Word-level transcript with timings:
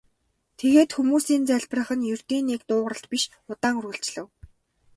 Тэгээд 0.59 0.89
хүмүүсийн 0.95 1.43
залбирах 1.49 1.89
нь 1.97 2.07
ердийн 2.13 2.45
нэг 2.51 2.61
дуугаралт 2.67 3.05
биш 3.11 3.23
удаан 3.51 3.75
үргэлжлэв. 3.79 4.27